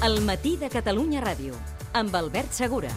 [0.00, 1.56] El matí de Catalunya Ràdio,
[1.92, 2.92] amb Albert Segura.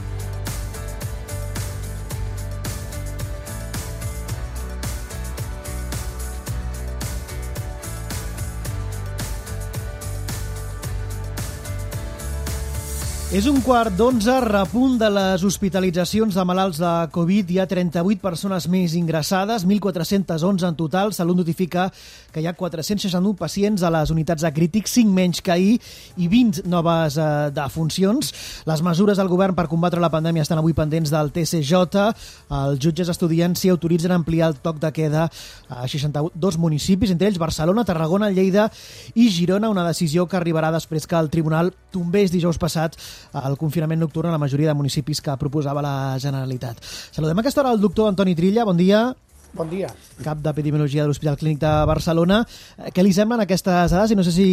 [13.31, 17.47] És un quart d'onze, repunt de les hospitalitzacions de malalts de Covid.
[17.47, 21.13] Hi ha 38 persones més ingressades, 1.411 en total.
[21.15, 21.85] Salut notifica
[22.35, 25.77] que hi ha 461 pacients a les unitats de crítics, 5 menys que ahir
[26.19, 28.33] i 20 noves eh, defuncions.
[28.67, 32.03] Les mesures del govern per combatre la pandèmia estan avui pendents del TCJ.
[32.59, 35.29] Els jutges estudiants s'hi autoritzen a ampliar el toc de queda
[35.71, 38.67] a 62 municipis, entre ells Barcelona, Tarragona, Lleida
[39.15, 42.99] i Girona, una decisió que arribarà després que el Tribunal tombés dijous passat
[43.45, 46.81] el confinament nocturn a la majoria de municipis que proposava la Generalitat.
[47.11, 48.65] Saludem a aquesta hora el doctor Antoni Trilla.
[48.65, 49.09] Bon dia.
[49.53, 49.89] Bon dia.
[50.23, 52.39] Cap d'Epidemiologia de l'Hospital Clínic de Barcelona.
[52.77, 54.13] Eh, què li semblen aquestes dades?
[54.13, 54.47] I no sé si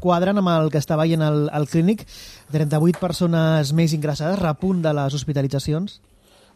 [0.00, 2.06] quadren amb el que està veient el, el clínic.
[2.54, 6.00] 38 persones més ingressades, repunt de les hospitalitzacions?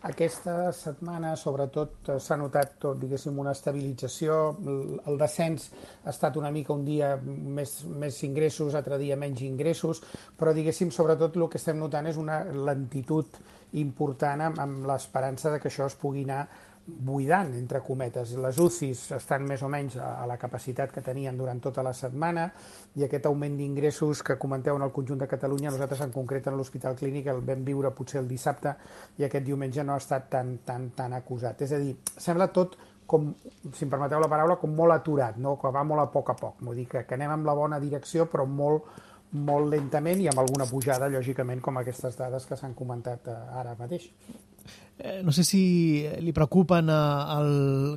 [0.04, 4.56] Aquesta setmana, sobretot, eh, s'ha notat tot, diguéssim, una estabilització.
[5.06, 5.70] El descens
[6.04, 10.02] ha estat una mica un dia més, més ingressos, altre dia menys ingressos,
[10.36, 13.26] però, diguéssim, sobretot el que estem notant és una lentitud
[13.72, 16.46] important amb, amb l'esperança de que això es pugui anar
[16.86, 18.36] buidant, entre cometes.
[18.38, 22.46] Les UCIs estan més o menys a la capacitat que tenien durant tota la setmana
[22.96, 26.56] i aquest augment d'ingressos que comenteu en el conjunt de Catalunya, nosaltres en concret en
[26.56, 28.76] l'Hospital Clínic el vam viure potser el dissabte
[29.18, 31.66] i aquest diumenge no ha estat tan, tan, tan acusat.
[31.66, 33.32] És a dir, sembla tot com,
[33.72, 35.56] si em permeteu la paraula, com molt aturat, no?
[35.60, 36.62] que va molt a poc a poc.
[36.66, 38.90] Vull dir que, que anem en la bona direcció però molt,
[39.46, 43.74] molt lentament i amb alguna pujada, lògicament, com aquestes dades que s'han comentat eh, ara
[43.78, 44.10] mateix.
[44.98, 46.94] Eh, no sé si li preocupen eh,
[47.36, 47.50] el,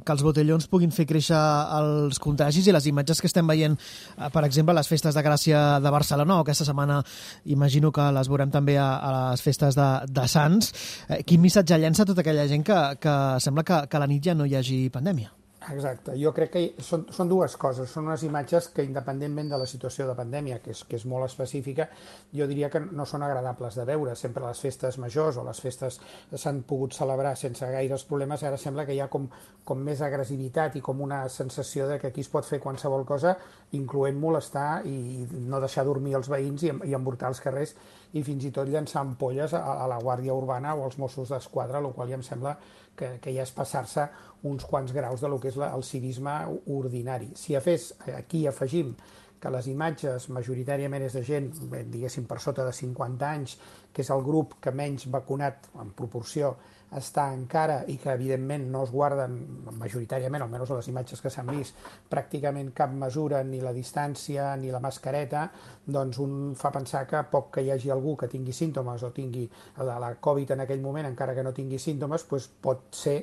[0.04, 1.40] que els botellons puguin fer créixer
[1.78, 3.78] els contagis i les imatges que estem veient,
[4.18, 7.00] eh, per exemple, a les festes de Gràcia de Barcelona, o aquesta setmana
[7.46, 10.74] imagino que les veurem també a, a les festes de, de Sants.
[11.08, 14.26] Eh, quin missatge llença tota aquella gent que, que sembla que, que a la nit
[14.28, 15.39] ja no hi hagi pandèmia?
[15.70, 19.68] Exacte, jo crec que són, són dues coses, són unes imatges que independentment de la
[19.70, 21.86] situació de pandèmia, que és, que és molt específica,
[22.34, 26.00] jo diria que no són agradables de veure, sempre les festes majors o les festes
[26.34, 29.28] s'han pogut celebrar sense gaires problemes, ara sembla que hi ha com,
[29.66, 33.36] com més agressivitat i com una sensació de que aquí es pot fer qualsevol cosa,
[33.78, 37.76] incloent molestar i no deixar dormir els veïns i, i embortar els carrers
[38.14, 41.82] i fins i tot llançar ampolles a, a la Guàrdia Urbana o als Mossos d'Esquadra,
[41.82, 42.56] el qual ja em sembla
[42.98, 44.08] que, que ja és passar-se
[44.50, 46.34] uns quants graus de lo que és la, el civisme
[46.74, 47.32] ordinari.
[47.38, 48.96] Si a fes, aquí afegim
[49.40, 51.52] que les imatges majoritàriament és de gent,
[51.92, 53.56] diguéssim, per sota de 50 anys,
[53.94, 56.58] que és el grup que menys vacunat en proporció
[56.98, 59.36] està encara i que evidentment no es guarden
[59.78, 61.78] majoritàriament, almenys les imatges que s'han vist,
[62.10, 65.46] pràcticament cap mesura, ni la distància ni la mascareta,
[65.86, 69.46] doncs un fa pensar que poc que hi hagi algú que tingui símptomes o tingui
[69.78, 73.20] la, la Covid en aquell moment, encara que no tingui símptomes, doncs pot ser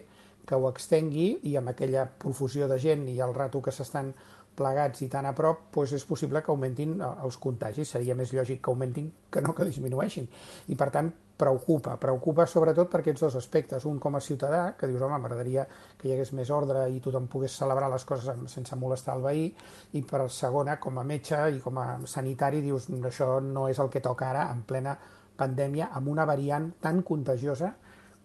[0.47, 4.15] que ho extengui i amb aquella profusió de gent i el rato que s'estan
[4.57, 7.93] plegats i tan a prop, doncs és possible que augmentin eh, els contagis.
[7.95, 10.29] Seria més lògic que augmentin que no que disminueixin.
[10.73, 11.97] I per tant, preocupa.
[12.01, 13.85] Preocupa sobretot per aquests dos aspectes.
[13.89, 15.67] Un com a ciutadà, que dius, home, m'agradaria
[15.99, 19.51] que hi hagués més ordre i tothom pogués celebrar les coses sense molestar el veí.
[19.99, 23.93] I per segona, com a metge i com a sanitari, dius, això no és el
[23.93, 24.97] que toca ara en plena
[25.37, 27.75] pandèmia amb una variant tan contagiosa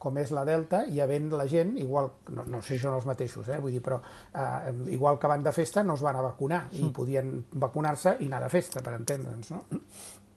[0.01, 3.05] com és la Delta, i havent la gent, igual, no, no sé si són els
[3.09, 6.25] mateixos, eh, vull dir, però eh, igual que van de festa no es van a
[6.25, 6.95] vacunar, i mm.
[6.95, 7.35] podien
[7.65, 9.63] vacunar-se i anar de festa, per entendre'ns, no?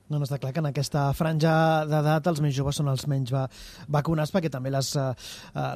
[0.05, 1.51] No, no està clar que en aquesta franja
[1.89, 3.47] d'edat els més joves són els menys va,
[3.89, 5.15] vacunats perquè també les, uh,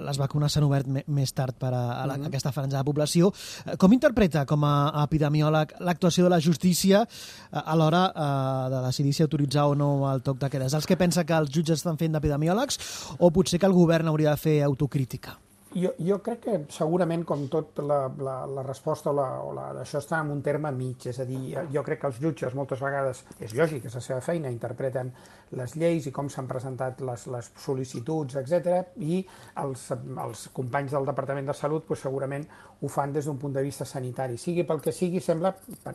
[0.05, 2.27] les vacunes s'han obert me, més tard per a, a, la, mm -hmm.
[2.27, 3.33] aquesta franja de població.
[3.33, 7.07] Uh, com interpreta com a, epidemiòleg l'actuació de la justícia
[7.51, 10.73] a l'hora uh, de decidir si autoritzar o no el toc de quedes?
[10.73, 12.79] Els que pensa que els jutges estan fent d'epidemiòlegs
[13.17, 15.48] o potser que el govern hauria de fer autocrítica?
[15.69, 19.67] Jo, jo crec que segurament, com tot, la, la, la resposta o, la, o la,
[19.83, 22.81] això està en un terme mig, és a dir, jo crec que els jutges moltes
[22.81, 25.11] vegades, és lògic, és la seva feina, interpreten
[25.59, 28.79] les lleis i com s'han presentat les, les sol·licituds, etc.
[29.05, 29.19] i
[29.61, 32.47] els, els companys del Departament de Salut pues, segurament
[32.81, 34.41] ho fan des d'un punt de vista sanitari.
[34.41, 35.93] Sigui pel que sigui, sembla, per,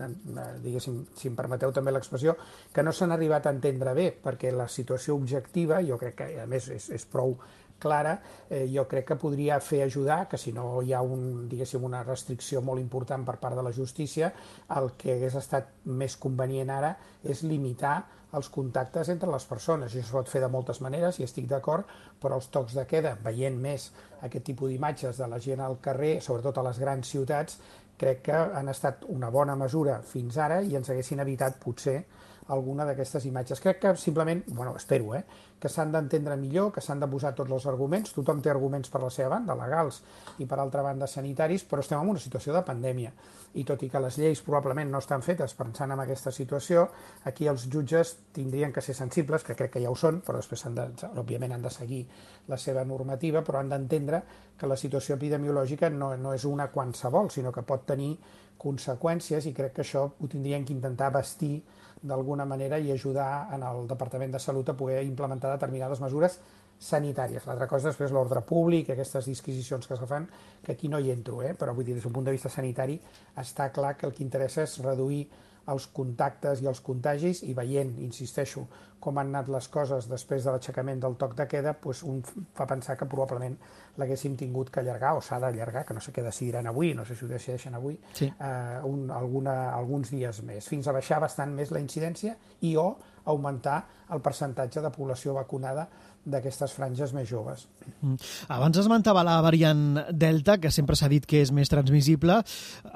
[0.62, 2.36] diguéssim, si em permeteu també l'expressió,
[2.70, 6.46] que no s'han arribat a entendre bé, perquè la situació objectiva, jo crec que a
[6.46, 7.38] més és, és prou
[7.84, 8.16] clara,
[8.48, 12.02] eh, jo crec que podria fer ajudar, que si no hi ha un, diguéssim, una
[12.06, 14.32] restricció molt important per part de la justícia,
[14.80, 17.98] el que hagués estat més convenient ara és limitar
[18.34, 19.92] els contactes entre les persones.
[19.92, 21.86] Això es pot fer de moltes maneres i estic d'acord,
[22.20, 23.90] però els tocs de queda, veient més
[24.26, 27.60] aquest tipus d'imatges de la gent al carrer, sobretot a les grans ciutats,
[27.98, 32.00] crec que han estat una bona mesura fins ara i ens haguessin evitat potser
[32.48, 33.60] alguna d'aquestes imatges.
[33.60, 35.24] Crec que simplement, bueno, espero, eh,
[35.58, 39.00] que s'han d'entendre millor, que s'han de posar tots els arguments, tothom té arguments per
[39.00, 40.02] la seva banda, legals,
[40.38, 43.14] i per altra banda sanitaris, però estem en una situació de pandèmia.
[43.54, 46.88] I tot i que les lleis probablement no estan fetes pensant en aquesta situació,
[47.24, 50.66] aquí els jutges tindrien que ser sensibles, que crec que ja ho són, però després
[50.66, 52.02] han de, òbviament han de seguir
[52.48, 54.20] la seva normativa, però han d'entendre
[54.58, 58.18] que la situació epidemiològica no, no és una qualsevol, sinó que pot tenir
[58.64, 61.62] conseqüències i crec que això ho tindrien que intentar vestir
[62.04, 66.38] d'alguna manera i ajudar en el Departament de Salut a poder implementar determinades mesures
[66.78, 67.46] sanitàries.
[67.48, 70.28] L'altra cosa després l'ordre públic, aquestes disquisicions que es fan,
[70.62, 71.54] que aquí no hi entro, eh?
[71.58, 72.98] però vull dir, des d'un punt de vista sanitari
[73.40, 75.24] està clar que el que interessa és reduir
[75.72, 78.66] els contactes i els contagis i veient, insisteixo,
[79.04, 82.22] com han anat les coses després de l'aixecament del toc de queda, doncs un
[82.56, 83.56] fa pensar que probablement
[84.00, 87.16] l'haguéssim tingut que allargar, o s'ha d'allargar, que no sé què decidiran avui, no sé
[87.16, 88.30] si ho decideixen avui, sí.
[88.32, 92.94] eh, un, alguna, alguns dies més, fins a baixar bastant més la incidència i o
[93.24, 93.82] augmentar
[94.12, 95.86] el percentatge de població vacunada
[96.24, 97.66] d'aquestes franges més joves.
[98.00, 98.16] Mm.
[98.54, 102.38] Abans esmentava la variant Delta, que sempre s'ha dit que és més transmissible,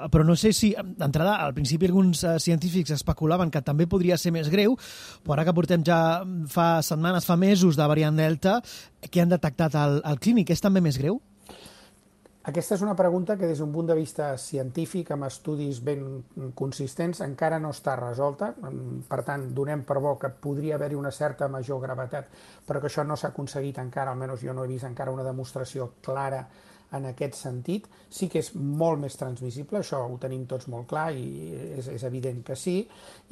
[0.09, 4.33] però no sé si, d'entrada, al principi alguns eh, científics especulaven que també podria ser
[4.33, 4.77] més greu,
[5.23, 5.99] però ara que portem ja
[6.49, 8.59] fa setmanes, fa mesos de variant Delta,
[9.09, 11.21] que han detectat al, al clínic, és també més greu?
[12.47, 16.05] Aquesta és una pregunta que des d'un punt de vista científic, amb estudis ben
[16.55, 18.53] consistents, encara no està resolta.
[19.09, 22.31] Per tant, donem per bo que podria haver-hi una certa major gravetat,
[22.65, 25.91] però que això no s'ha aconseguit encara, almenys jo no he vist encara una demostració
[26.01, 26.45] clara
[26.95, 27.91] en aquest sentit.
[28.09, 31.27] Sí que és molt més transmissible, això ho tenim tots molt clar i
[31.75, 32.79] és, és evident que sí,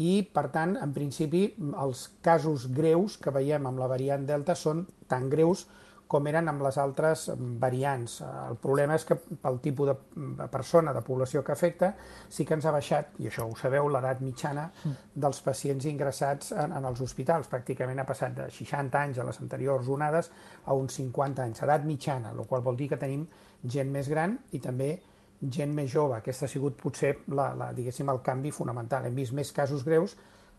[0.04, 1.48] i per tant, en principi,
[1.80, 5.64] els casos greus que veiem amb la variant Delta són tan greus
[6.08, 7.28] com eren amb les altres
[7.62, 8.22] variants.
[8.24, 11.92] El problema és que pel tipus de persona, de població que afecta,
[12.30, 14.70] sí que ens ha baixat, i això ho sabeu, l'edat mitjana
[15.14, 17.52] dels pacients ingressats en, en els hospitals.
[17.52, 20.32] Pràcticament ha passat de 60 anys a les anteriors onades
[20.66, 23.28] a uns 50 anys, edat mitjana, el qual vol dir que tenim
[23.64, 24.94] gent més gran i també
[25.42, 26.18] gent més jove.
[26.18, 29.06] Aquest ha sigut potser la, la, diguéssim, el canvi fonamental.
[29.06, 30.16] Hem vist més casos greus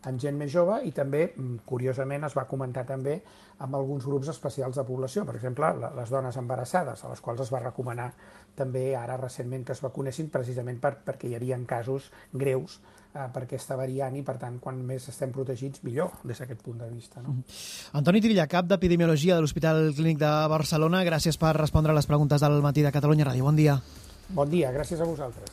[0.07, 3.21] en gent més jove i també, mm, curiosament, es va comentar també
[3.59, 7.51] amb alguns grups especials de població, per exemple, les dones embarassades, a les quals es
[7.51, 8.13] va recomanar
[8.55, 12.79] també ara recentment que es vacunessin precisament per, perquè hi havia casos greus
[13.13, 16.79] eh, per aquesta variant i, per tant, quan més estem protegits, millor, des d'aquest punt
[16.79, 17.21] de vista.
[17.21, 17.29] No?
[17.29, 17.89] -hmm.
[17.93, 22.41] Antoni Trilla, cap d'Epidemiologia de l'Hospital Clínic de Barcelona, gràcies per respondre a les preguntes
[22.41, 23.43] del matí de Catalunya Ràdio.
[23.43, 23.81] Bon dia.
[24.29, 25.47] Bon dia, gràcies a vosaltres.